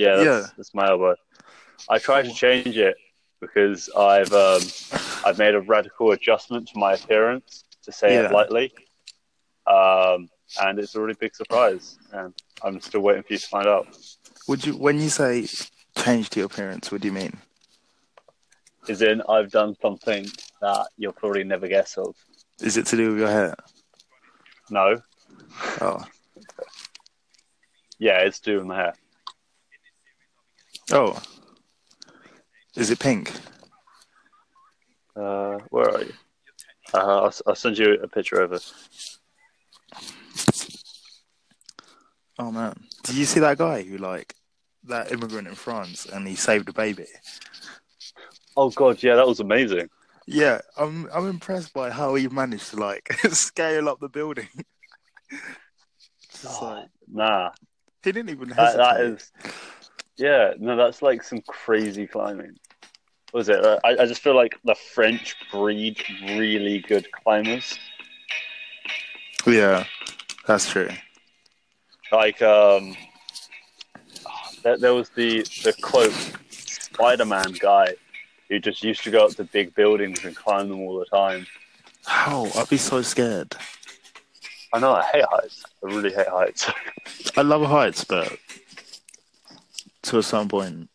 [0.00, 0.46] Yeah, that's, Yeah.
[0.56, 1.14] that's my elbow.
[1.90, 2.96] I tried to change it
[3.38, 4.62] because I've um,
[5.26, 8.26] I've made a radical adjustment to my appearance to say Yeah.
[8.26, 8.72] it lightly,
[9.66, 10.30] um,
[10.62, 11.98] and it's a really big surprise.
[12.12, 12.32] And
[12.64, 13.86] I'm still waiting for you to find out.
[14.48, 15.46] Would you, when you say
[15.98, 17.36] change to your appearance, what do you mean?
[18.88, 20.26] Is in I've done something
[20.62, 22.16] that you'll probably never guess of.
[22.60, 23.54] Is it to do with your hair?
[24.70, 25.02] No,
[25.82, 26.02] Oh,
[27.98, 28.94] yeah, it's doing my hair.
[30.92, 31.20] Oh,
[32.76, 33.32] is it pink?
[35.16, 36.12] Uh, where are you?
[36.94, 38.72] Uh, I'll, I'll send you a picture of it.
[42.38, 44.34] Oh man, did you see that guy who like
[44.84, 47.06] that immigrant in France and he saved a baby?
[48.56, 49.88] Oh god, yeah, that was amazing.
[50.26, 54.48] Yeah, I'm I'm impressed by how he managed to like scale up the building.
[56.42, 57.50] It's like, Nah,
[58.02, 58.78] he didn't even that, hesitate.
[58.78, 59.32] that is,
[60.20, 62.58] yeah, no, that's like some crazy climbing.
[63.30, 63.64] What was it?
[63.64, 67.78] Uh, I, I just feel like the French breed really good climbers.
[69.46, 69.84] Yeah,
[70.46, 70.90] that's true.
[72.12, 72.96] Like, um,
[74.62, 76.12] there, there was the the quote
[76.50, 77.94] Spider-Man guy
[78.48, 81.46] who just used to go up to big buildings and climb them all the time.
[82.04, 82.50] How?
[82.56, 83.56] I'd be so scared.
[84.72, 85.64] I know I hate heights.
[85.82, 86.70] I really hate heights.
[87.36, 88.36] I love heights, but
[90.02, 90.88] to a certain point,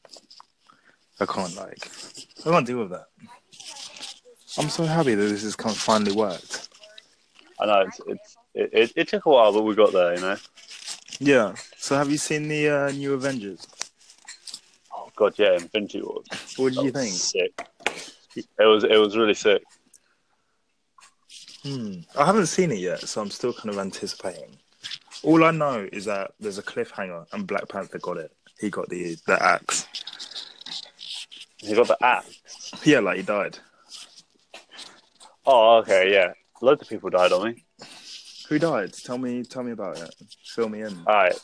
[1.20, 1.90] I can't like.
[2.46, 3.08] I can't deal with that.
[4.58, 6.70] I'm so happy that this has come finally worked.
[7.60, 10.16] I know it's, it's it, it, it took a while, but we got there.
[10.16, 10.38] You know.
[11.20, 11.56] Yeah.
[11.78, 13.68] So have you seen the uh, new Avengers?
[14.94, 16.26] Oh god, yeah, Infinity Wars.
[16.58, 17.14] What did That you think?
[17.14, 17.68] Sick.
[18.36, 19.64] It was it was really sick.
[21.64, 22.00] Hmm.
[22.18, 24.58] I haven't seen it yet, so I'm still kind of anticipating.
[25.24, 28.32] All I know is that there's a cliffhanger, and Black Panther got it.
[28.60, 29.88] He got the the axe.
[31.58, 32.72] He got the axe.
[32.84, 33.58] Yeah, like he died.
[35.46, 36.34] Oh, okay, yeah.
[36.62, 37.64] Loads of people died on me.
[38.50, 38.94] Who died?
[38.94, 39.44] Tell me.
[39.44, 40.14] Tell me about it.
[40.46, 40.98] Fill me in.
[41.08, 41.40] All right.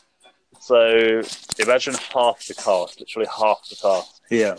[0.60, 1.22] So
[1.58, 4.54] imagine half the cast, literally half the cast, Yeah.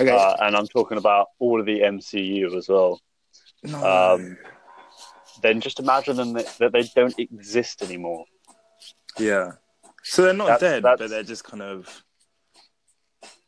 [0.00, 0.10] Okay.
[0.10, 3.00] uh, and I'm talking about all of the MCU as well.
[3.64, 4.14] no.
[4.14, 4.38] Um,
[5.42, 8.24] then just imagine them that, that they don't exist anymore.
[9.18, 9.52] yeah.
[10.04, 12.02] So they're not That's- dead, that's- but they're just kind of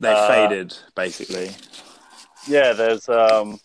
[0.01, 1.51] they Uh, faded, basically.
[2.47, 3.59] Yeah, there's um,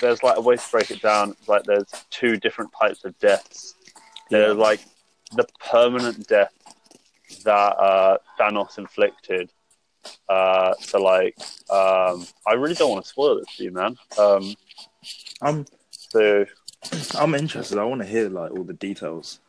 [0.00, 1.30] there's like a way to break it down.
[1.32, 3.74] It's like there's two different types of deaths.
[4.30, 4.62] There's Yeah.
[4.62, 4.80] like
[5.32, 6.52] the permanent death
[7.44, 9.50] that uh, Thanos inflicted.
[10.28, 11.36] Uh, so like,
[11.70, 13.96] um, I really don't want to spoil this for you, man.
[14.18, 14.54] Um,
[15.42, 16.44] I'm so
[17.18, 17.78] I'm interested.
[17.78, 19.40] I want to hear like all the details.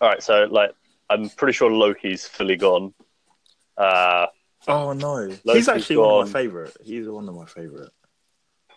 [0.00, 0.72] all right, so like,
[1.08, 2.92] I'm pretty sure Loki's fully gone.
[3.76, 4.26] Uh,
[4.68, 6.76] Oh no, Loki's he's actually one of my favorite.
[6.82, 7.90] He's one of my favorite.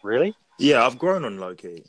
[0.03, 0.35] really?
[0.59, 1.83] Yeah, I've grown on Loki.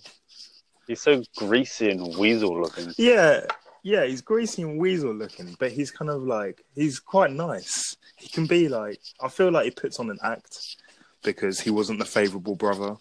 [0.87, 2.95] He's so greasy and weasel looking.
[2.97, 3.45] Yeah,
[3.83, 7.97] yeah, he's greasy and weasel looking, but he's kind of like he's quite nice.
[8.17, 10.77] He can be like I feel like he puts on an act
[11.23, 12.97] because he wasn't the favourable brother.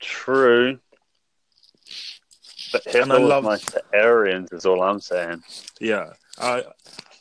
[0.00, 0.78] True.
[2.72, 5.42] But And I Hitler love- to Aryans, is all I'm saying.
[5.80, 6.64] Yeah, I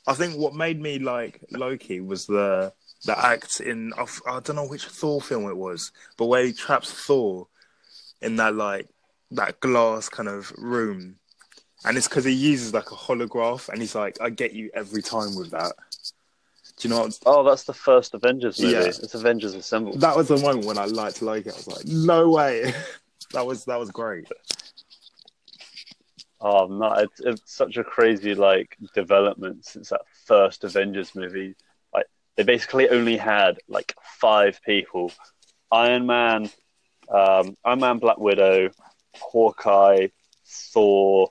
[0.08, 2.74] I think what made me like Loki was the
[3.06, 6.92] the act in I don't know which Thor film it was, but where he traps
[6.92, 7.48] Thor
[8.22, 8.88] in that like
[9.32, 11.16] that glass kind of room,
[11.86, 15.02] and it's because he uses like a holograph, and he's like, I get you every
[15.02, 15.74] time with that.
[16.78, 17.20] Do you know what?
[17.26, 18.74] Oh, that's the first Avengers movie.
[18.74, 18.84] Yeah.
[18.84, 19.98] It's Avengers Assemble.
[19.98, 21.50] That was the moment when I liked Loki.
[21.52, 22.74] I was like, no way.
[23.34, 24.28] that was that was great.
[26.42, 31.56] Oh, no, it's, it's such a crazy like development since that first Avengers movie.
[31.94, 32.06] Like
[32.38, 35.12] they basically only had like five people:
[35.72, 36.50] Iron Man,
[37.10, 38.70] um, Iron Man, Black Widow,
[39.18, 40.08] Hawkeye,
[40.46, 41.30] Thor,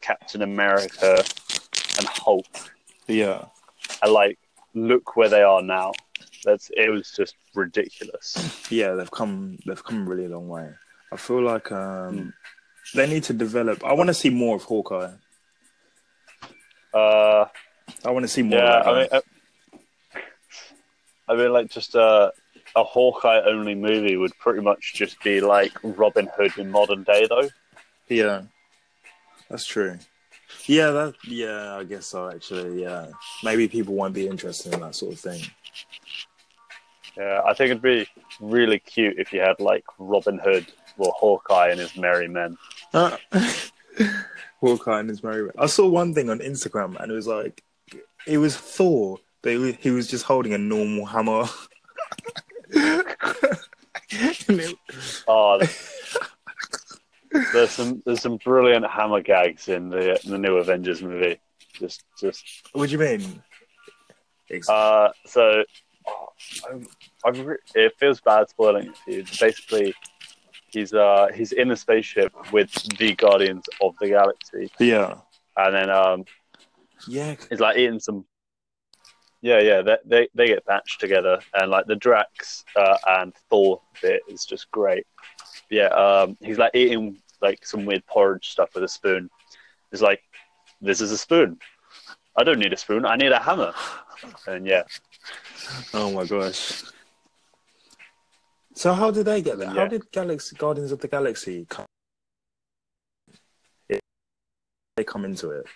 [0.00, 1.24] Captain America,
[1.98, 2.46] and Hulk.
[3.08, 3.46] Yeah.
[4.02, 4.38] And like,
[4.74, 5.92] look where they are now.
[6.44, 8.70] That's it was just ridiculous.
[8.70, 10.70] yeah, they've come they've come really a really long way.
[11.12, 12.32] I feel like um,
[12.94, 13.84] they need to develop.
[13.84, 15.12] I want to see more of Hawkeye.
[16.92, 17.46] Uh,
[18.04, 18.58] I want to see more.
[18.58, 19.20] yeah, of I mean, uh,
[21.28, 22.32] I mean, like just a
[22.76, 27.26] a Hawkeye only movie would pretty much just be like Robin Hood in modern day,
[27.28, 27.48] though.
[28.08, 28.42] yeah,
[29.48, 29.98] that's true.
[30.66, 32.30] Yeah, that yeah, I guess so.
[32.30, 33.08] Actually, yeah,
[33.42, 35.42] maybe people won't be interested in that sort of thing.
[37.16, 38.06] Yeah, I think it'd be
[38.40, 40.66] really cute if you had like Robin Hood
[40.98, 42.56] or Hawkeye and his merry men.
[42.92, 43.16] Uh,
[44.60, 45.50] Hawkeye and his merry.
[45.58, 47.62] I saw one thing on Instagram, and it was like
[48.26, 51.46] it was Thor, but was, he was just holding a normal hammer.
[55.28, 55.60] Oh,
[57.52, 61.38] there's some there's some brilliant hammer gags in the in the new Avengers movie.
[61.74, 63.42] Just just what do you mean?
[64.68, 65.62] Uh, so
[66.06, 66.28] oh,
[66.70, 66.86] I'm,
[67.24, 69.24] I've re- it feels bad spoiling it for you.
[69.38, 69.94] Basically,
[70.68, 75.16] he's uh he's in a spaceship with the Guardians of the Galaxy, yeah,
[75.56, 76.24] and then um
[77.06, 78.24] yeah, he's like eating some.
[79.40, 83.80] Yeah, yeah, they they, they get patched together, and like the Drax uh, and Thor
[84.02, 85.06] bit is just great.
[85.70, 89.30] Yeah, um, he's like eating like some weird porridge stuff with a spoon.
[89.90, 90.20] He's like,
[90.80, 91.58] "This is a spoon.
[92.36, 93.04] I don't need a spoon.
[93.04, 93.72] I need a hammer."
[94.48, 94.82] And yeah,
[95.94, 96.82] Oh my gosh.
[98.78, 99.70] So how did they get there?
[99.70, 101.84] How did Galaxy Guardians of the Galaxy come?
[103.88, 104.00] It,
[104.96, 105.66] they come into it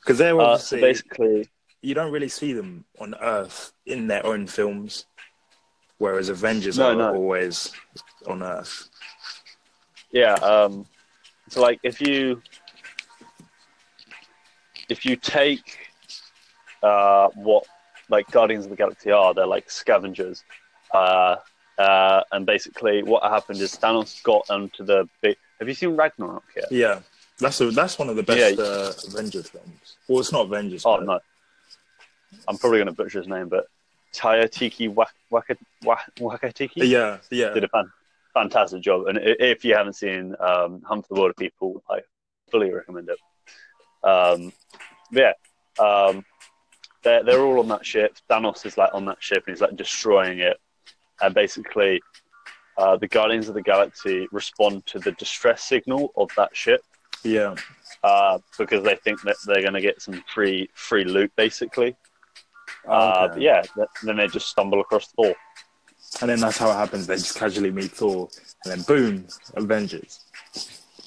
[0.00, 1.50] because they're uh, obviously so basically,
[1.82, 5.04] you don't really see them on Earth in their own films,
[5.98, 7.14] whereas Avengers No, are no.
[7.14, 7.72] always
[8.26, 8.88] on Earth.
[10.12, 10.32] yeah.
[10.36, 10.86] Um,
[11.50, 12.40] so like, if you
[14.88, 15.90] if you take
[16.82, 17.66] uh, what
[18.08, 20.42] like Guardians of the Galaxy are, they're like scavengers.
[20.94, 21.36] Uh,
[21.82, 25.36] uh, and basically, what happened is Thanos got onto the big.
[25.58, 26.70] Have you seen Ragnarok yet?
[26.70, 27.00] Yeah,
[27.38, 28.64] that's a, that's one of the best Yeah.
[28.64, 29.96] uh, Avengers films.
[30.08, 30.82] Well, it's not Avengers.
[30.84, 31.20] Oh but- no,
[32.48, 33.66] I'm probably going to butcher his name, but
[34.14, 37.50] Tayatiki Wak- Waka- Wa- Wakatiki Yeah, yeah.
[37.50, 37.90] did a fan-
[38.34, 39.06] fantastic job.
[39.06, 42.00] And if you haven't seen um, Hunt for the Wilderpeople, I
[42.50, 43.18] fully recommend it.
[44.08, 44.52] Um,
[45.10, 45.32] yeah,
[45.78, 46.24] um,
[47.02, 48.16] they're they're all on that ship.
[48.30, 50.56] Thanos is like on that ship and he's like destroying it.
[51.22, 52.00] And basically,
[52.78, 56.82] uh, the Guardians of the Galaxy respond to the distress signal of that ship
[57.22, 57.54] Yeah,
[58.02, 61.94] uh, because they think that they're going to get some free free loot, basically.
[62.88, 63.40] Uh, Okay.
[63.42, 65.34] yeah, th- then they just stumble across Thor.
[66.20, 67.06] and then that's how it happens.
[67.06, 68.28] They just casually meet Thor,
[68.64, 70.20] and then boom, Avengers.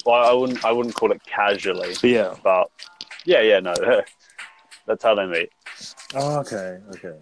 [0.06, 2.34] Well, I wouldn't I wouldn't call it casually, yeah.
[2.42, 2.70] but
[3.24, 3.74] yeah, yeah, no,
[4.86, 5.50] that's how they meet.
[6.14, 7.14] Oh, okay, okay.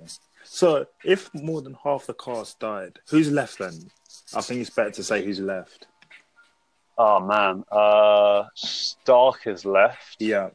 [0.55, 3.91] So if more than half the cast died, who's left then?
[4.37, 5.89] I think it's better to say who's left.
[6.97, 10.15] Oh man, uh, Stark is left.
[10.21, 10.51] Yeah.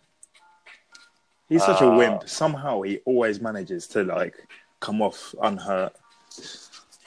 [1.50, 2.30] He's such a Uh, wimp.
[2.30, 4.36] Somehow he always manages to like
[4.80, 5.94] come off unhurt.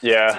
[0.03, 0.39] Yeah.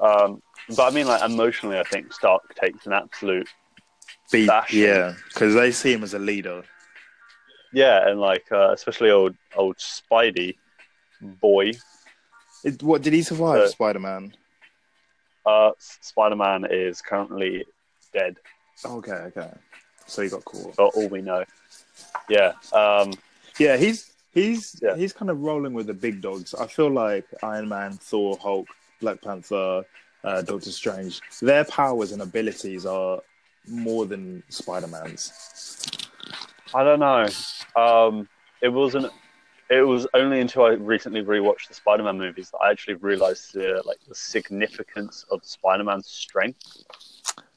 [0.00, 0.40] Um,
[0.74, 3.48] but I mean, like emotionally, I think Stark takes an absolute
[4.32, 4.80] Beat, Bashing.
[4.80, 6.62] yeah, because they see him as a leader.
[7.74, 10.56] yeah, and like uh, especially old old Spidey
[11.20, 11.72] boy.
[12.64, 13.60] It, what did he survive?
[13.60, 14.34] Uh, Spider Man.
[15.44, 17.64] Uh, Spider Man is currently
[18.12, 18.36] dead.
[18.84, 19.50] Okay, okay.
[20.06, 20.74] So he got caught.
[20.74, 21.44] for all we know.
[22.28, 22.52] Yeah.
[22.72, 23.12] Um,
[23.58, 24.96] Yeah, he's he's Yeah.
[24.96, 26.54] he's kind of rolling with the big dogs.
[26.54, 28.68] I feel like Iron Man, Thor, Hulk,
[29.00, 29.84] Black Panther,
[30.24, 33.20] uh, Doctor Strange, their powers and abilities are
[33.68, 35.32] more than Spider Man's.
[36.74, 37.26] I don't know.
[37.80, 38.28] Um,
[38.60, 39.12] it wasn't.
[39.68, 43.82] It was only until I recently rewatched the Spider-Man movies that I actually realized the
[43.84, 46.84] like the significance of Spider-Man's strength.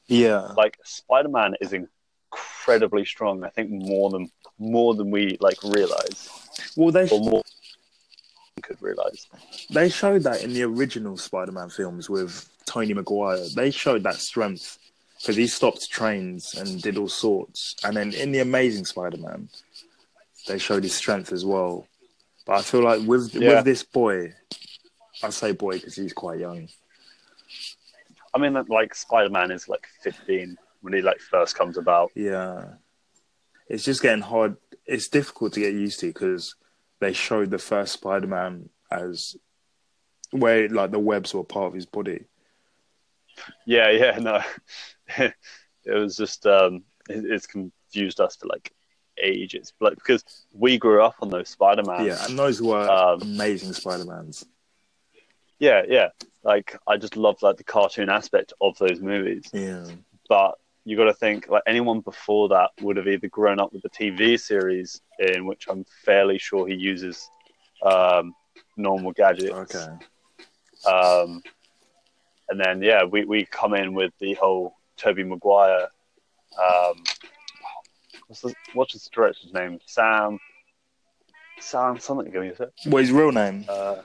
[0.08, 3.44] Yeah, Like Spider-Man is incredibly strong.
[3.44, 6.28] I think more than more than we like realize,
[6.76, 7.42] well they or more
[8.62, 9.26] could realize.
[9.70, 13.46] they showed that in the original Spider Man films with Tobey Maguire.
[13.54, 14.78] They showed that strength
[15.20, 17.76] because he stopped trains and did all sorts.
[17.84, 19.48] And then in the Amazing Spider Man,
[20.48, 21.86] they showed his strength as well.
[22.50, 23.48] But I feel like with Yeah.
[23.54, 24.34] with this boy,
[25.22, 26.68] I say boy because he's quite young.
[28.34, 32.10] I mean, like Spider-Man is like 15 when he like first comes about.
[32.16, 32.74] Yeah,
[33.68, 34.56] it's just getting hard.
[34.84, 36.56] It's difficult to get used to because
[36.98, 39.36] they showed the first Spider Man as
[40.32, 42.24] where like the webs were part of his body.
[43.64, 44.42] Yeah, yeah, no.
[45.18, 45.34] it
[45.92, 48.72] was just um it, it's confused us to like
[49.22, 49.54] age.
[49.54, 52.04] It's like because we grew up on those Spider Man.
[52.06, 54.44] Yeah, and those were Um, amazing Spider Mans.
[55.58, 56.08] yeah, yeah.
[56.42, 59.44] Like I just love like the cartoon aspect of those movies.
[59.52, 59.84] Yeah,
[60.28, 63.82] But you got to think like anyone before that would have either grown up with
[63.82, 67.28] the TV series in which I'm fairly sure he uses
[67.84, 68.34] um,
[68.78, 69.52] normal gadgets.
[69.52, 69.86] okay.
[70.90, 71.42] Um,
[72.48, 75.88] and then yeah, we, we come in with the whole Tobey Maguire.
[76.58, 77.04] Um,
[78.30, 79.80] what's the, what's his director's name?
[79.86, 80.38] Sam.
[81.58, 82.30] Sam something.
[82.30, 82.68] Give me a sec.
[82.86, 83.64] What his real name?
[83.68, 83.96] Uh,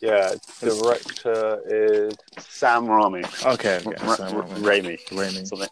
[0.00, 3.24] yeah, director is Sam Raimi.
[3.54, 4.06] Okay, okay.
[4.06, 4.98] Ra- Sam Ra- Raimi.
[5.10, 5.46] Raimi.
[5.46, 5.68] Something.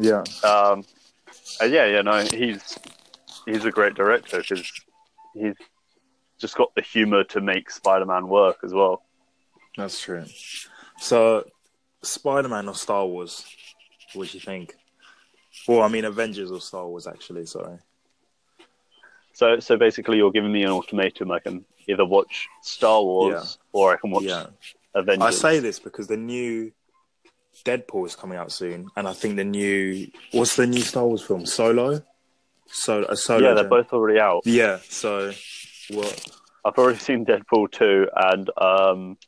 [0.00, 0.84] Yeah, Um,
[1.60, 2.78] uh, yeah, yeah, no, he's
[3.46, 4.82] he's a great director because
[5.34, 5.54] he's
[6.38, 9.04] just got the humor to make Spider-Man work as well.
[9.76, 10.24] That's true.
[10.98, 11.44] So,
[12.02, 13.46] Spider Man or Star Wars?
[14.14, 14.74] What do you think?
[15.68, 17.46] Well, I mean, Avengers or Star Wars, actually.
[17.46, 17.78] Sorry.
[19.34, 21.30] So, so basically, you're giving me an ultimatum.
[21.30, 24.46] I can either watch Star Wars or I can watch Yeah.
[24.94, 25.26] Avengers.
[25.26, 26.72] I say this because the new
[27.64, 31.22] Deadpool is coming out soon, and I think the new what's the new Star Wars
[31.22, 31.46] film?
[31.46, 32.02] Solo.
[32.66, 33.48] So a solo.
[33.48, 34.42] yeah, they're both already out.
[34.46, 34.78] Yeah.
[34.88, 35.32] So
[35.90, 36.26] what?
[36.64, 39.18] I've already seen Deadpool 2, and um,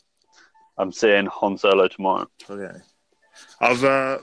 [0.78, 2.28] I'm seeing Han Solo tomorrow.
[2.48, 2.78] Okay.
[3.60, 4.18] I've uh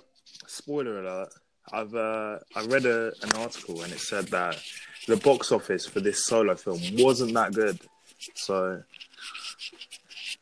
[0.47, 1.29] spoiler alert.
[1.73, 4.61] I've uh I read a, an article and it said that
[5.07, 7.79] the box office for this solo film wasn't that good.
[8.35, 8.83] So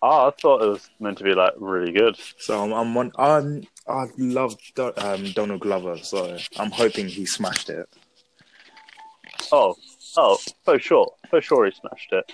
[0.01, 2.17] Ah, I thought it was meant to be like really good.
[2.38, 7.25] so I'm I'm, one, I'm I love Do- um, Donald Glover, so I'm hoping he
[7.25, 7.88] smashed it.
[9.51, 9.75] Oh,
[10.15, 12.31] oh, for sure, for sure, he smashed it.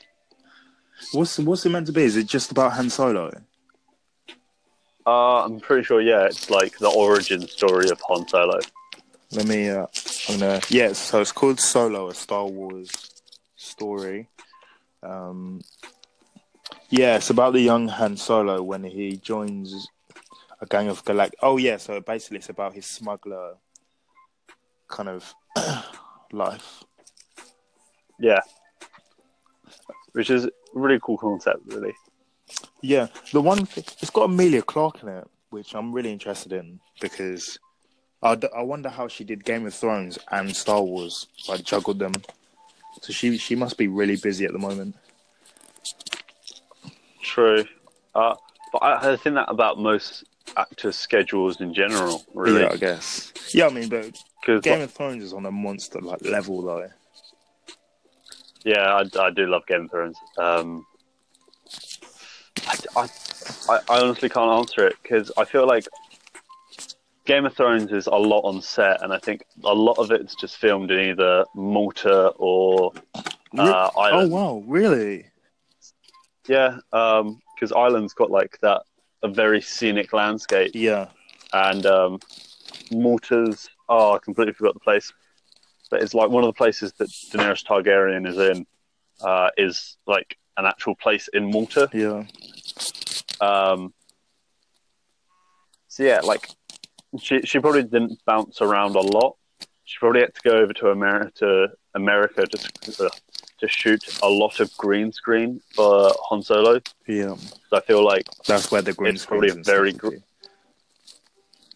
[1.11, 2.03] What's what's it meant to be?
[2.03, 3.31] Is it just about Han Solo?
[5.07, 6.01] Uh, I'm pretty sure.
[6.01, 8.59] Yeah, it's like the origin story of Han Solo.
[9.35, 9.69] Let me.
[9.69, 9.85] Uh,
[10.29, 10.61] I'm gonna.
[10.69, 10.93] Yeah.
[10.93, 12.89] So it's called Solo, a Star Wars
[13.57, 14.29] story.
[15.03, 15.61] Um.
[16.89, 19.89] Yeah, it's about the young Han Solo when he joins
[20.61, 21.33] a gang of galact.
[21.41, 23.55] Oh yeah, so basically it's about his smuggler
[24.87, 25.33] kind of
[26.31, 26.85] life.
[28.17, 28.39] Yeah,
[30.13, 31.93] which is a really cool concept, really.
[32.81, 36.79] Yeah, the one thing it's got Emilia Clarke in it, which I'm really interested in
[37.01, 37.59] because
[38.25, 41.99] I, d- I wonder how she did Game of Thrones and Star Wars, like juggled
[41.99, 42.13] them.
[43.01, 44.95] So she she must be really busy at the moment.
[47.21, 47.65] True.
[48.13, 48.35] Uh,
[48.71, 50.23] but I, I think that about most
[50.57, 52.61] actors' schedules in general, really.
[52.61, 53.33] Yeah, I guess.
[53.53, 56.89] Yeah, I mean, but Because Game of Thrones is on a monster like level though.
[58.63, 60.17] yeah, I, I do love Game of Thrones.
[60.37, 60.85] Um,
[62.67, 63.09] I, I,
[63.69, 65.87] I, I honestly can't answer it because I feel like
[67.25, 70.35] Game of Thrones is a lot on set, and I think a lot of it's
[70.35, 72.93] just filmed in either Malta or
[73.57, 74.31] uh, oh Ireland.
[74.31, 75.25] wow, really?
[76.47, 78.83] Yeah, because Ireland's got like that
[79.23, 81.07] a very scenic landscape, Yeah,
[81.53, 82.19] and um,
[82.91, 85.11] Malta's oh, I completely forgot the place,
[85.89, 88.67] but it's like one of the places that Daenerys Targaryen is in
[89.21, 91.89] uh, is like an actual place in Malta.
[91.91, 92.23] yeah,
[93.41, 93.93] Um,
[95.87, 96.49] so yeah, like
[97.17, 99.35] she she probably didn't bounce around a lot.
[99.85, 103.09] She probably had to go over to America to America to uh,
[103.59, 106.79] to shoot a lot of green screen for Han Solo.
[107.07, 107.35] yeah.
[107.69, 110.15] So I feel like That's where the green It's probably very gr-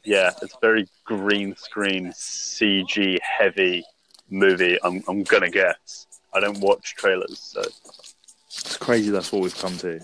[0.04, 3.84] yeah, it's very green screen CG heavy
[4.30, 4.78] movie.
[4.84, 6.08] I'm I'm gonna guess.
[6.34, 7.62] I don't watch trailers, so
[8.48, 9.10] It's crazy.
[9.10, 10.00] That's what we've come to.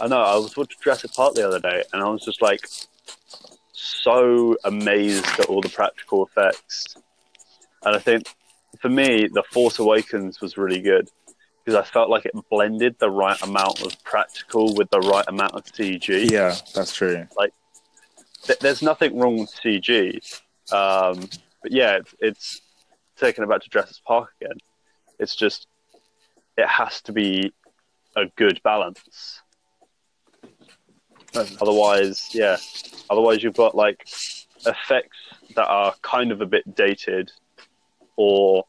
[0.00, 0.20] I know.
[0.20, 2.68] I was watching Jurassic Park the other day, and I was just like
[3.72, 6.96] so amazed at all the practical effects.
[7.84, 8.24] And I think
[8.80, 11.08] for me, The Force Awakens was really good
[11.64, 15.54] because I felt like it blended the right amount of practical with the right amount
[15.54, 16.30] of CG.
[16.30, 17.26] Yeah, that's true.
[18.42, 20.40] Th- There's nothing wrong with CG,
[20.72, 21.28] um,
[21.62, 22.60] but yeah, it's, it's
[23.16, 24.58] taking it back to Jurassic Park again.
[25.18, 25.66] It's just
[26.56, 27.52] it has to be
[28.14, 29.42] a good balance.
[31.60, 32.56] Otherwise, yeah.
[33.10, 34.06] Otherwise, you've got like
[34.66, 35.16] effects
[35.54, 37.30] that are kind of a bit dated,
[38.16, 38.64] or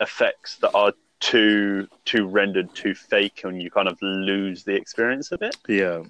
[0.00, 5.32] effects that are too too rendered, too fake, and you kind of lose the experience
[5.32, 5.56] of it.
[5.68, 6.02] Yeah,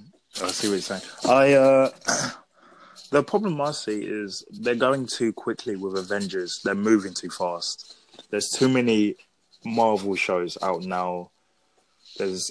[0.43, 1.03] I see what you're saying.
[1.25, 1.91] I uh,
[3.11, 6.61] the problem I see is they're going too quickly with Avengers.
[6.65, 7.97] They're moving too fast.
[8.31, 9.17] There's too many
[9.65, 11.31] Marvel shows out now.
[12.19, 12.51] There's,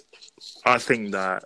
[0.66, 1.44] I think that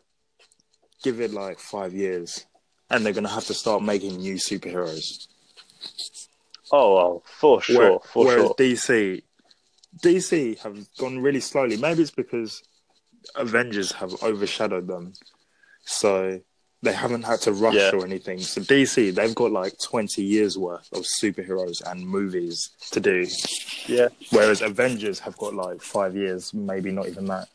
[1.05, 2.45] give it like five years,
[2.89, 5.27] and they're gonna have to start making new superheroes.
[6.71, 8.55] Oh, well, for sure, Where- for whereas sure.
[8.57, 9.23] DC,
[10.03, 11.77] DC have gone really slowly.
[11.77, 12.63] Maybe it's because
[13.35, 15.13] Avengers have overshadowed them,
[15.85, 16.41] so
[16.81, 17.91] they haven't had to rush Yeah.
[17.93, 18.39] or anything.
[18.39, 23.27] So DC, they've got like twenty years worth of superheroes and movies to do,
[23.87, 24.09] Yeah.
[24.31, 27.47] whereas Avengers have got like five years, maybe not even that.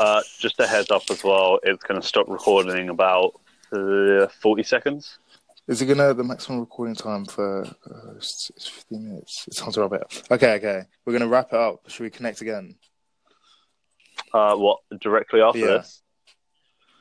[0.00, 1.58] Uh, just a heads up as well.
[1.62, 3.40] It's going to stop recording about
[3.72, 5.18] uh, forty seconds.
[5.66, 7.62] Is it gonna the maximum recording time for?
[7.64, 9.44] Uh, it's, it's fifteen minutes.
[9.46, 10.22] It sounds right bit.
[10.30, 10.84] Okay, okay.
[11.04, 11.90] We're gonna wrap it up.
[11.90, 12.76] Should we connect again?
[14.32, 15.66] Uh, what directly after Yeah.
[15.66, 16.02] this?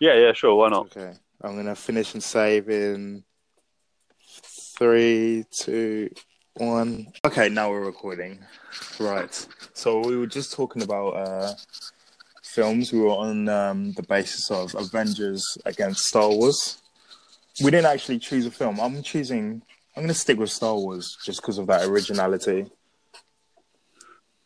[0.02, 0.56] Yeah, yeah, sure.
[0.56, 0.88] Why not?
[0.98, 1.14] Okay.
[1.42, 3.24] I'm gonna finish and save in
[4.78, 6.10] three, two,
[6.58, 7.08] One.
[7.24, 8.40] Okay, now we're recording.
[9.00, 9.48] Right.
[9.74, 11.54] So we were just talking about uh,
[12.58, 12.92] films.
[12.92, 16.82] We were on um, the basis of Avengers against Star Wars.
[17.64, 18.80] We didn't actually choose a film.
[18.80, 19.62] I'm choosing.
[19.96, 22.66] I'm going to stick with Star Wars just because of that originality.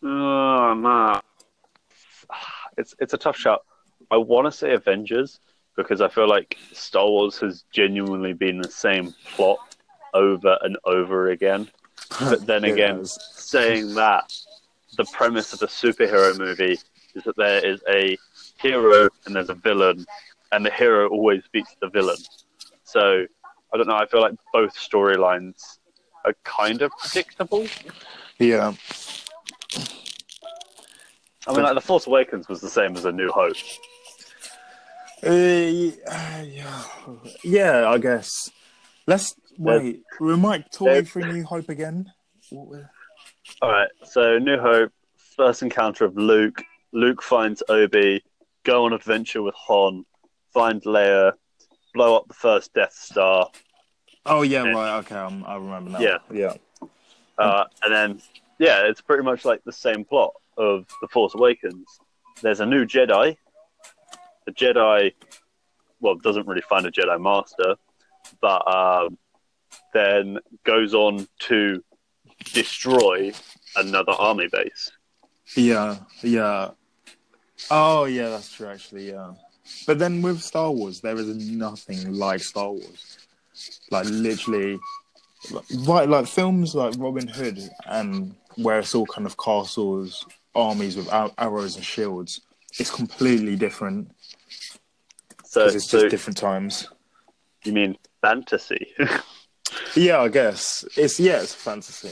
[0.04, 1.22] Oh man,
[2.78, 3.62] it's it's a tough shot.
[4.10, 5.40] I want to say Avengers
[5.78, 9.60] because I feel like Star Wars has genuinely been the same plot
[10.14, 11.70] over and over again.
[12.20, 14.34] But then again, saying that,
[14.98, 16.78] the premise of a superhero movie
[17.16, 18.18] is that there is a
[18.62, 20.06] hero and there's a villain,
[20.52, 22.18] and the hero always beats the villain.
[22.84, 23.26] So
[23.74, 23.96] I don't know.
[23.96, 25.80] I feel like both storylines
[26.26, 27.68] are kind of predictable.
[28.40, 28.74] Yeah.
[31.48, 33.56] I mean, like the Force Awakens was the same as A New Hope.
[35.24, 35.82] Uh,
[37.44, 37.90] yeah.
[37.90, 38.52] I guess.
[39.08, 40.04] Let's wait.
[40.20, 42.12] We might talk through New Hope again.
[42.52, 44.92] All right, so New Hope,
[45.38, 46.64] first encounter of Luke.
[46.94, 48.24] Luke finds Obi,
[48.64, 50.06] go on adventure with Han,
[50.54, 51.34] find Leia,
[51.94, 53.50] blow up the first Death Star,
[54.26, 54.72] Oh yeah, Yeah.
[54.72, 54.98] right.
[55.00, 56.00] Okay, um, I remember now.
[56.00, 56.18] Yeah.
[56.32, 56.54] yeah,
[57.40, 58.22] uh, and then
[58.60, 61.88] yeah, it's pretty much like the same plot of the Force Awakens.
[62.42, 63.36] There's a new Jedi.
[64.46, 65.14] The Jedi,
[66.02, 67.76] well, doesn't really find a Jedi Master,
[68.42, 69.18] but um,
[69.94, 71.84] then goes on to
[72.54, 73.32] destroy
[73.76, 74.92] another army base.
[75.56, 76.72] yeah, yeah.
[77.70, 78.68] Oh yeah, that's true.
[78.68, 79.34] Actually, yeah.
[79.86, 83.18] But then with Star Wars, there is nothing like Star Wars.
[83.92, 84.80] Like literally,
[85.86, 86.08] right?
[86.10, 90.26] Like films like Robin Hood and where it's all kind of castles,
[90.56, 92.42] armies with arrows and shields.
[92.80, 94.12] It's completely different
[95.44, 96.88] So, it's so just different times.
[97.64, 98.94] you mean fantasy?
[99.96, 102.10] Yeah, I guess it's yeah, it's fantasy.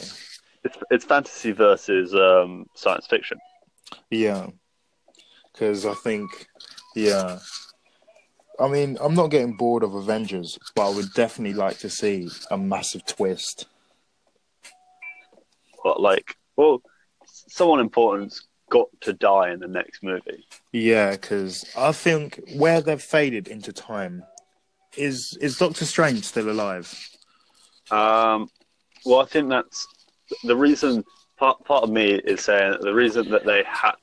[0.63, 3.37] it's, it's fantasy versus um, science fiction.
[4.09, 4.47] Yeah,
[5.59, 6.47] because I think,
[6.95, 7.39] yeah,
[8.59, 12.29] I mean, I'm not getting bored of Avengers, but I would definitely like to see
[12.49, 13.67] a massive twist.
[15.83, 16.81] But like, well,
[17.25, 20.45] someone important's got to die in the next movie.
[20.71, 24.23] Yeah, because I think where they've faded into time
[24.97, 26.93] is is Doctor Strange still alive?
[27.91, 28.49] Um,
[29.05, 29.87] well, I think that's
[30.43, 31.03] the reason.
[31.37, 33.93] Part part of me is saying that the reason that they had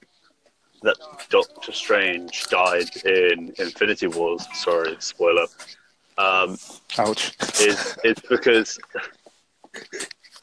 [0.83, 0.97] that
[1.31, 4.47] Doctor Strange died in Infinity Wars.
[4.55, 5.47] Sorry, spoiler.
[6.19, 6.57] Um,
[6.99, 7.33] Ouch.
[7.61, 8.79] is is because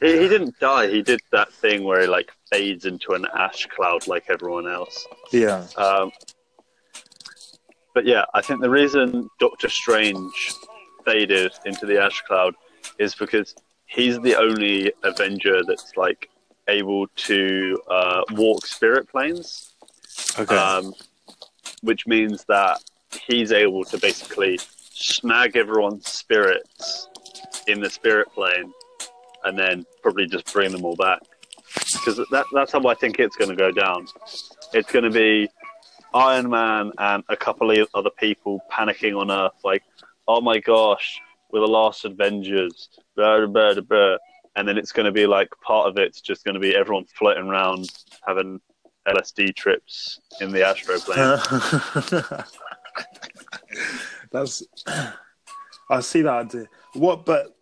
[0.00, 0.88] he, he didn't die.
[0.88, 5.06] He did that thing where he like fades into an ash cloud like everyone else.
[5.32, 6.12] yeah, Um,
[7.94, 10.52] but yeah, I think the reason Doctor Strange
[11.04, 12.54] faded into the ash cloud
[12.98, 13.54] is because
[13.86, 16.28] he's the only Avenger that's like
[16.68, 19.73] able to uh, walk spirit planes,
[20.38, 20.56] okay.
[20.56, 20.92] um,
[21.82, 22.82] which means that
[23.26, 24.58] he's able to basically
[24.90, 27.08] snag everyone's spirits
[27.66, 28.72] in the spirit plane
[29.44, 31.20] and then probably just bring them all back.
[31.92, 34.06] Because that, that's how I think it's going to go down.
[34.72, 35.48] It's going to be
[36.14, 39.82] Iron Man and a couple of other people panicking on Earth, like,
[40.28, 44.16] oh my gosh, we're the last Avengers, blah, blah, blah, blah.
[44.56, 47.06] And then it's going to be like part of it's just going to be everyone
[47.06, 47.90] floating around
[48.26, 48.60] having
[49.06, 51.38] LSD trips in the astral plane.
[54.30, 54.62] That's
[55.90, 56.66] I see that idea.
[56.94, 57.54] What, but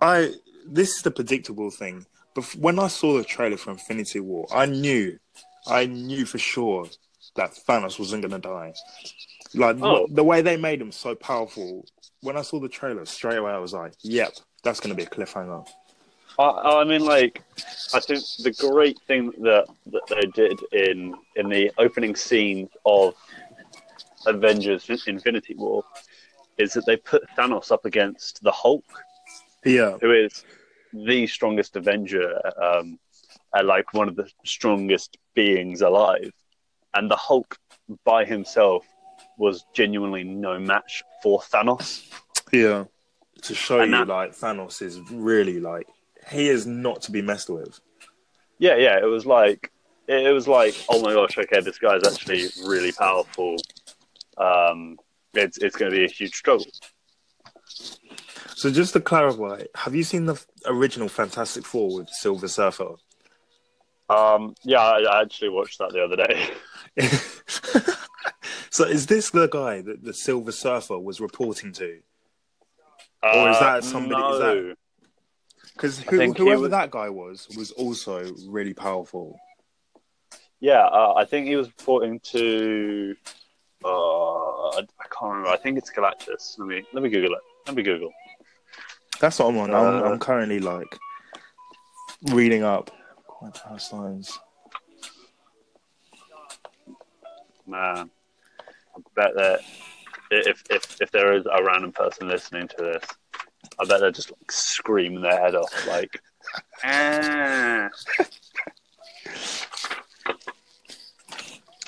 [0.00, 0.32] I
[0.66, 2.06] this is the predictable thing.
[2.34, 5.18] But when I saw the trailer for Infinity War, I knew,
[5.66, 6.86] I knew for sure
[7.36, 8.74] that Thanos wasn't gonna die.
[9.54, 10.06] Like Oh.
[10.10, 11.84] the way they made him so powerful.
[12.20, 15.06] When I saw the trailer, straight away I was like, "Yep, that's gonna be a
[15.06, 15.66] cliffhanger."
[16.38, 17.42] I, I mean, like,
[17.94, 23.14] I think the great thing that, that they did in in the opening scene of
[24.26, 25.84] Avengers Infinity War
[26.58, 28.84] is that they put Thanos up against the Hulk,
[29.64, 30.44] Yeah, who is
[30.92, 32.98] the strongest Avenger, um,
[33.54, 36.30] and like one of the strongest beings alive.
[36.94, 37.56] And the Hulk
[38.04, 38.86] by himself
[39.38, 42.06] was genuinely no match for Thanos.
[42.52, 42.84] yeah.
[43.42, 45.88] To show And you, that- like Thanos is really like
[46.30, 47.80] he is not to be messed with.
[48.58, 49.70] Yeah, yeah, it was like
[50.08, 53.56] it was like, oh my gosh, okay, this guy's actually really powerful.
[54.36, 54.98] Um,
[55.34, 56.66] it's it's going to be a huge struggle.
[58.54, 62.94] So just to clarify, have you seen the original Fantastic Four with Silver Surfer?
[64.08, 66.50] Um, yeah, I, I actually watched that the other day.
[68.70, 71.98] so is this the guy that the Silver Surfer was reporting to?
[73.22, 74.74] Or is Uh, that somebody- is that- no.
[75.74, 79.38] Because he whoever was- that guy was was also really powerful.
[80.60, 83.16] Yeah, uh, I think he was reporting to.
[83.84, 85.48] Uh, I, I can't remember.
[85.48, 86.56] I think it's Galactus.
[86.58, 87.40] Let me let me Google it.
[87.66, 88.12] Let me Google.
[89.20, 89.70] That's what I'm on.
[89.74, 90.98] I'm, Uh, I'm currently like
[92.30, 92.90] reading up
[93.26, 94.38] quite past lines.
[97.66, 98.10] Man,
[98.96, 99.60] I bet that
[100.30, 103.04] if if if there is a random person listening to this,
[103.78, 106.20] I bet they're just like screaming their head off, like.
[106.84, 107.88] "Ah."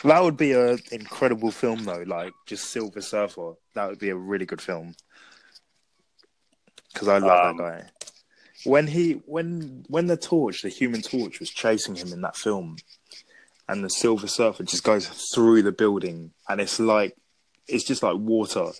[0.04, 2.04] That would be an incredible film, though.
[2.06, 3.54] Like just Silver Surfer.
[3.74, 4.94] That would be a really good film.
[6.92, 7.90] Because I love Um, that guy.
[8.64, 12.76] When he when when the torch, the Human Torch, was chasing him in that film,
[13.68, 17.16] and the Silver Surfer just goes through the building, and it's like
[17.66, 18.70] it's just like water.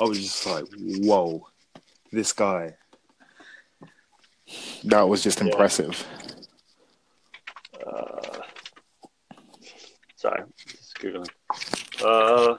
[0.00, 1.46] I was just like, whoa,
[2.12, 2.76] this guy.
[4.84, 5.46] That was just Yeah.
[5.46, 6.06] impressive.
[7.86, 8.42] Uh,
[10.16, 11.28] sorry, just googling.
[12.04, 12.56] Uh,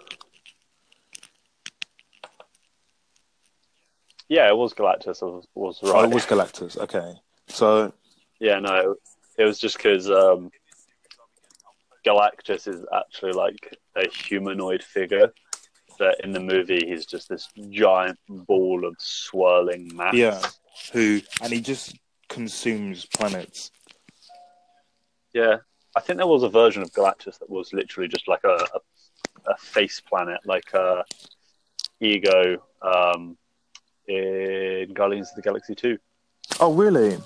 [4.27, 5.21] yeah, it was Galactus.
[5.21, 6.05] I was, was Oh, right.
[6.05, 6.77] it was Galactus.
[6.77, 7.13] Okay,
[7.47, 7.93] so
[8.39, 8.95] Yeah, no,
[9.37, 10.49] it was just because um,
[12.05, 15.31] Galactus is actually like a humanoid figure.
[15.99, 20.13] That in the movie he's just this giant ball of swirling mass.
[20.13, 20.41] Yeah.
[20.91, 21.95] who and he just
[22.29, 23.71] consumes planets.
[25.33, 25.57] Yeah,
[25.95, 29.51] I think there was a version of Galactus that was literally just like a a,
[29.51, 31.03] a face planet, like a
[31.99, 33.37] ego um,
[34.07, 35.97] in Guardians of the Galaxy Two.
[36.59, 37.17] Oh, really?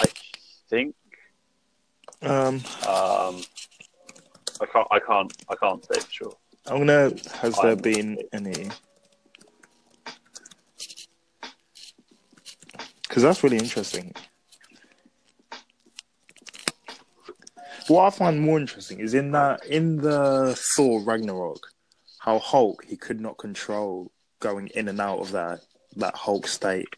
[0.00, 0.06] I
[0.68, 0.94] think.
[2.22, 3.42] Um, Um,
[4.60, 4.86] I can't.
[4.90, 5.32] I can't.
[5.48, 6.32] I can't say for sure.
[6.66, 7.10] I'm gonna.
[7.40, 8.70] Has there I'm- been any?
[13.08, 14.14] Because that's really interesting.
[17.88, 21.68] What I find more interesting is in that in the Thor Ragnarok,
[22.18, 25.60] how Hulk he could not control going in and out of that
[25.96, 26.88] that Hulk state.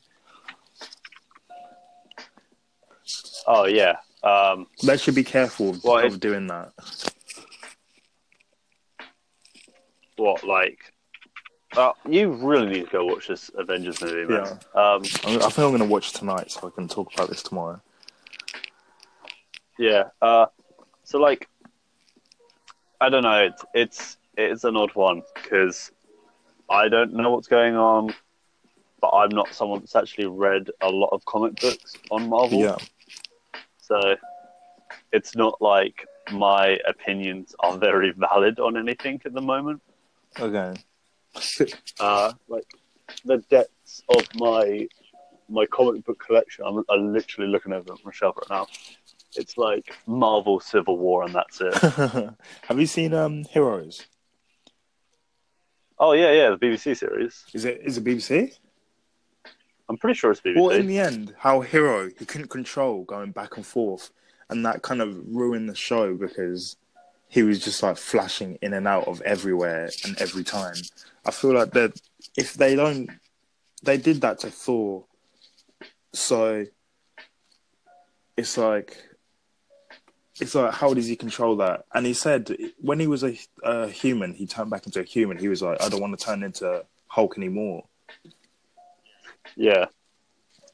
[3.46, 3.96] Oh yeah.
[4.22, 6.72] Um, They should be careful of, Well, of it- doing that.
[10.20, 10.78] What like?
[11.76, 14.42] Uh, you really need to go watch this Avengers movie, man.
[14.74, 17.80] Um, I I think I'm gonna watch tonight so I can talk about this tomorrow.
[19.78, 20.04] yeah.
[20.20, 20.46] Uh,
[21.04, 21.48] so like,
[23.00, 23.44] I don't know.
[23.44, 25.92] It's it's it's an odd one because
[26.68, 28.14] I don't know what's going on,
[29.00, 32.58] but I'm not someone that's actually read a lot of comic books on Marvel.
[32.58, 32.76] Yeah.
[33.78, 34.16] So
[35.12, 39.82] it's not like my opinions are very valid on anything at the moment.
[40.38, 40.74] Okay.
[42.00, 42.66] Uh, like
[43.24, 44.88] the depths of my
[45.48, 48.66] my comic book collection, I'm, I'm literally looking over at my shelf right now.
[49.36, 51.74] It's like Marvel Civil War, and that's it.
[52.62, 54.06] Have you seen um Heroes?
[56.00, 57.44] oh yeah, yeah, the BBC series.
[57.52, 58.56] Is it is it BBC?
[59.88, 60.56] I'm pretty sure it's BBC.
[60.56, 64.10] Well, in the end, how Hero he couldn't control going back and forth,
[64.48, 66.76] and that kind of ruined the show because
[67.30, 70.74] he was just like flashing in and out of everywhere and every time.
[71.24, 71.98] I feel like that
[72.36, 73.08] if they don't,
[73.82, 75.04] they did that to Thor,
[76.12, 76.66] so
[78.36, 78.96] it's like.
[80.40, 81.84] It's like, how does he control that?
[81.92, 85.36] And he said when he was a, a human, he turned back into a human.
[85.36, 87.84] He was like, I don't want to turn into Hulk anymore.
[89.54, 89.84] yeah,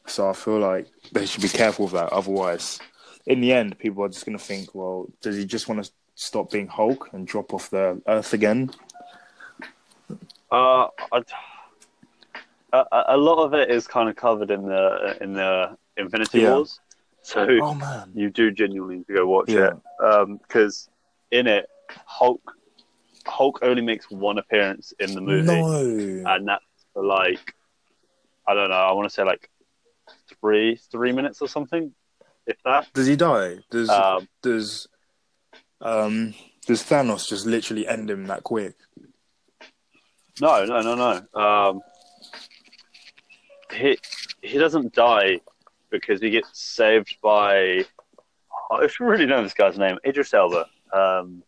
[0.07, 2.13] So I feel like they should be careful of that.
[2.13, 2.79] Otherwise,
[3.27, 5.91] in the end, people are just going to think, well, does he just want to
[6.17, 8.73] stop being Hulk and drop off the Earth again?
[10.51, 11.23] uh, I,
[12.73, 16.55] a, lot of it is kind of covered in the in the Infinity Yeah.
[16.55, 16.81] Wars.
[17.23, 19.73] So Oh man, you do genuinely need to go watch Yeah.
[20.01, 20.89] it because
[21.31, 21.67] in it,
[22.05, 22.41] Hulk
[23.27, 26.33] Hulk only makes one appearance in the movie, no.
[26.33, 27.55] and that's for like
[28.47, 28.77] I don't know.
[28.77, 29.51] I want to say like
[30.41, 31.93] three three minutes or something,
[32.47, 32.87] if that.
[32.95, 33.59] Does he die?
[33.71, 34.87] Does Um, does
[35.81, 36.35] um
[36.67, 38.75] does Thanos just literally end him that quick?
[40.41, 41.41] no, no, no, no.
[41.41, 41.81] Um,
[43.73, 43.97] he
[44.43, 45.41] he doesn't die
[45.91, 47.85] because he gets saved by.
[48.71, 50.67] I should really know this guy's name, Idris Elba.
[50.93, 51.43] Um,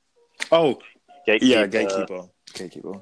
[0.53, 0.79] Oh
[1.27, 1.61] gatekeeper.
[1.61, 2.23] yeah, gatekeeper,
[2.55, 3.01] gatekeeper.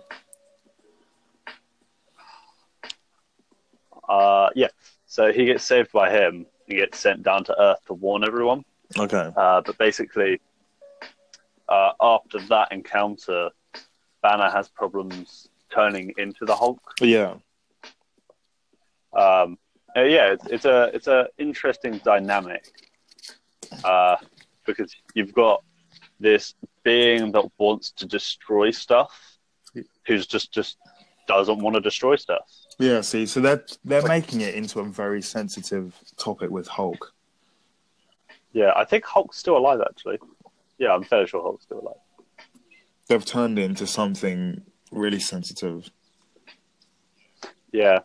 [4.08, 4.68] Uh, yeah.
[5.06, 6.46] So he gets saved by him.
[6.66, 8.64] He gets sent down to Earth to warn everyone.
[8.98, 9.30] Okay.
[9.36, 10.40] Uh, but basically,
[11.68, 13.50] uh, after that encounter,
[14.22, 16.80] Banner has problems turning into the Hulk.
[17.00, 17.34] Yeah.
[19.16, 19.58] Um,
[19.96, 22.64] Uh, yeah, it's, it's a it's a interesting dynamic
[23.82, 24.16] uh,
[24.66, 25.64] because you've got
[26.20, 29.38] this being that wants to destroy stuff,
[30.06, 30.76] who's just just
[31.26, 32.46] doesn't want to destroy stuff.
[32.78, 37.14] Yeah, see, so they're they're making it into a very sensitive topic with Hulk.
[38.52, 40.18] Yeah, I think Hulk's still alive actually.
[40.78, 41.94] Yeah, I'm fairly sure Hulk's still alive.
[43.08, 45.90] They've turned it into something really sensitive
[47.72, 48.00] Yeah,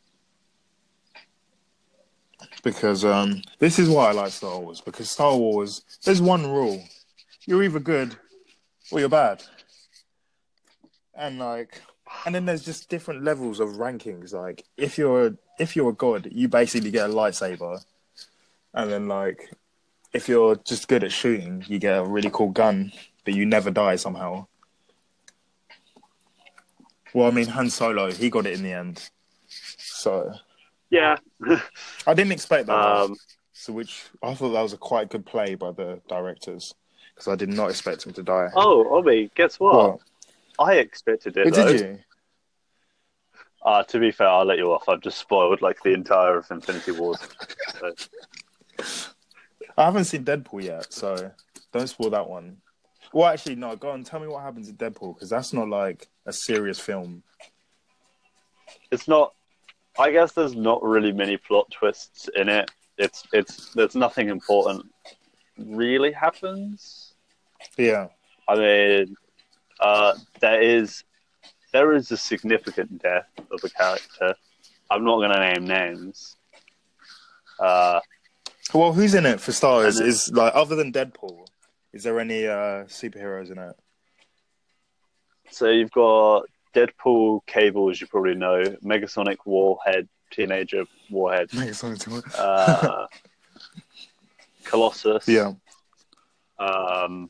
[2.63, 4.81] because um, this is why I like Star Wars.
[4.81, 6.83] Because Star Wars, there's one rule:
[7.45, 8.15] you're either good
[8.91, 9.43] or you're bad,
[11.15, 11.81] and like,
[12.25, 14.33] and then there's just different levels of rankings.
[14.33, 17.83] Like, if you're a, if you're a god, you basically get a lightsaber,
[18.73, 19.51] and then like,
[20.13, 22.91] if you're just good at shooting, you get a really cool gun,
[23.25, 24.47] but you never die somehow.
[27.13, 29.09] Well, I mean, Han Solo, he got it in the end,
[29.47, 30.33] so
[30.89, 31.17] yeah.
[32.07, 32.73] I didn't expect that.
[32.77, 33.15] um,
[33.53, 36.73] So, which I thought that was a quite good play by the directors
[37.13, 38.49] because I did not expect him to die.
[38.55, 39.75] oh, Obi, guess what?
[39.75, 39.99] What?
[40.59, 41.53] I expected it.
[41.53, 41.99] Did you?
[43.63, 44.89] Uh, to be fair, I'll let you off.
[44.89, 47.19] I've just spoiled like the entire of Infinity Wars.
[47.79, 47.93] So,
[49.77, 51.31] I haven't seen Deadpool yet, so
[51.71, 52.57] don't spoil that one.
[53.13, 53.75] Well, actually, no.
[53.75, 57.23] Go on, tell me what happens in Deadpool because that's not like a serious film.
[58.91, 59.33] it's not.
[59.99, 62.71] I guess there's not really many plot twists in it.
[62.97, 64.85] It's it's there's nothing important
[65.57, 67.13] really happens.
[67.77, 68.07] Yeah,
[68.47, 69.15] I mean,
[69.79, 71.03] uh, there is
[71.73, 74.35] there is a significant death of a character.
[74.89, 76.35] I'm not going to name names.
[77.59, 78.01] Uh,
[78.73, 79.97] Well, who's in it for stars?
[79.97, 81.45] Then- Is like other than Deadpool,
[81.93, 83.75] is there any uh, superheroes in it?
[85.49, 92.33] so you've got Deadpool, Cable, as you probably know, Negasonic Warhead, Teenager Warhead, Negasonic, Warhead,
[92.39, 93.07] uh,
[94.63, 95.51] Colossus, yeah.
[96.59, 97.29] um,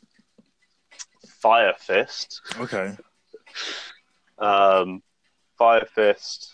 [1.42, 2.96] Fire Fist, Okay.
[4.38, 5.02] um,
[5.58, 6.51] Fire Fist.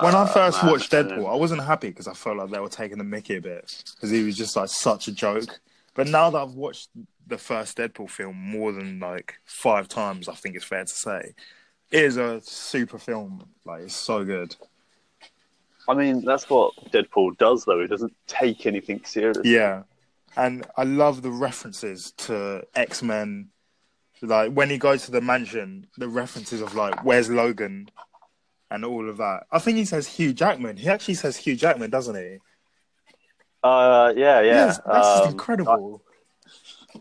[0.00, 2.50] When I uh, first man, watched Deadpool, then- I wasn't happy because I felt like
[2.50, 5.60] they were taking the Mickey a bit because he was just like such a joke.
[5.94, 6.90] But now that I've watched
[7.26, 11.34] the first Deadpool film more than like five times, I think it's fair to say
[11.90, 13.48] it is a super film.
[13.64, 14.54] Like it's so good.
[15.88, 17.80] I mean, that's what Deadpool does, though.
[17.80, 19.54] He doesn't take anything seriously.
[19.54, 19.84] Yeah,
[20.36, 23.48] and I love the references to X Men.
[24.22, 27.90] Like when he goes to the mansion, the references of like where's Logan,
[28.70, 29.44] and all of that.
[29.50, 30.76] I think he says Hugh Jackman.
[30.76, 32.38] He actually says Hugh Jackman, doesn't he?
[33.62, 34.66] Uh, yeah, yeah.
[34.66, 36.02] Yes, that's just Um, incredible.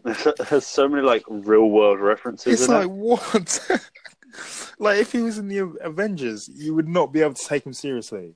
[0.04, 2.92] There's so many like real world references It's in like it.
[2.92, 3.70] what?
[4.80, 7.74] like if he was in the Avengers, you would not be able to take him
[7.74, 8.36] seriously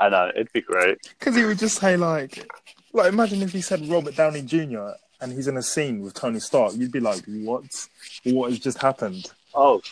[0.00, 0.98] I know it'd be great.
[1.18, 2.48] because he would just say like,
[2.92, 4.90] like imagine if he said Robert Downey Jr.
[5.20, 7.64] and he's in a scene with Tony Stark, you'd be like, what?
[8.22, 9.26] What has just happened?
[9.54, 9.82] Oh,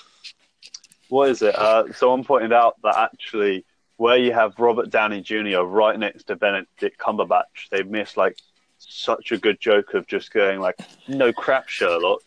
[1.08, 1.54] what is it?
[1.56, 3.64] Uh, someone pointed out that actually,
[3.96, 5.60] where you have Robert Downey Jr.
[5.60, 8.36] right next to Benedict Cumberbatch, they missed like
[8.78, 10.76] such a good joke of just going like,
[11.08, 12.20] "No crap, Sherlock,"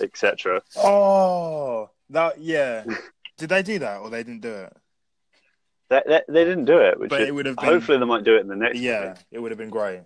[0.00, 0.62] etc.
[0.76, 2.84] Oh, that yeah.
[3.36, 4.72] Did they do that or they didn't do it?
[5.90, 8.04] They, they, they didn't do it, which But is- it would have been- hopefully they
[8.06, 8.78] might do it in the next.
[8.78, 9.20] Yeah, movie.
[9.32, 10.00] it would have been great.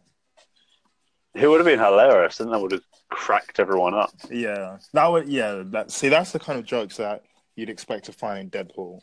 [1.34, 4.10] it would have been hilarious, and that would have cracked everyone up.
[4.30, 5.28] Yeah, that would.
[5.28, 5.90] Yeah, that.
[5.92, 7.22] See, that's the kind of jokes that
[7.58, 9.00] you'd expect to find in Deadpool.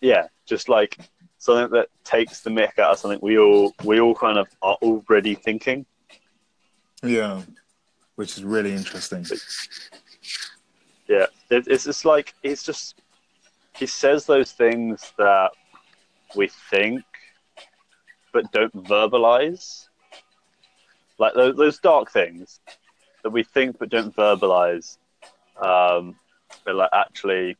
[0.00, 0.98] Yeah, just like
[1.38, 4.76] something that takes the mick out of something we all we all kind of are
[4.82, 5.84] already thinking.
[7.02, 7.42] Yeah,
[8.16, 9.26] which is really interesting.
[11.08, 13.02] Yeah, it, it's just like it's just
[13.76, 15.50] he says those things that
[16.34, 17.04] we think
[18.32, 19.88] but don't verbalize,
[21.18, 22.60] like those, those dark things
[23.22, 24.96] that we think but don't verbalize.
[25.62, 26.16] Um,
[26.64, 27.56] but like actually,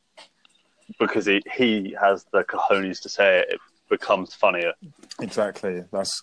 [0.98, 4.72] because he he has the cojones to say it, it becomes funnier.
[5.20, 5.84] Exactly.
[5.92, 6.22] That's.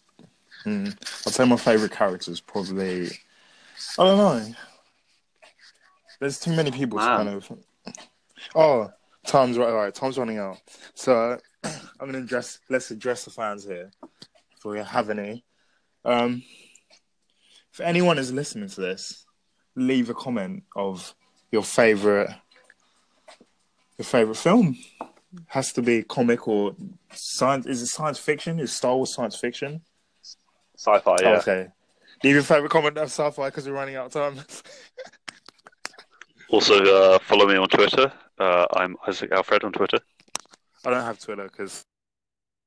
[0.66, 0.92] Mm,
[1.26, 3.08] I'd say my favorite character is probably.
[3.98, 4.54] I don't know.
[6.20, 7.18] There's too many people to Wow.
[7.18, 7.52] kind of.
[8.56, 8.92] Oh,
[9.26, 9.70] time's right.
[9.70, 10.58] All right, time's running out.
[10.96, 12.60] So I'm gonna address.
[12.70, 13.92] Let's address the fans here,
[14.58, 15.46] if we have any.
[16.04, 16.44] Um,
[17.74, 19.26] if anyone is listening to this,
[19.76, 21.14] leave a comment of
[21.52, 22.30] your favorite.
[24.00, 24.78] Your favorite film
[25.48, 26.74] has to be comic or
[27.12, 27.66] science.
[27.66, 28.58] Is it science fiction?
[28.58, 29.82] Is Star Wars science fiction?
[30.78, 31.38] Sci-fi, yeah.
[31.40, 31.68] Okay.
[32.24, 34.40] Leave your favorite comment of sci-fi because we're running out of time.
[36.52, 38.12] Also, uh, follow me on Twitter.
[38.40, 40.00] Uh, I'm Isaac Alfred on Twitter.
[40.84, 41.86] I don't have Twitter because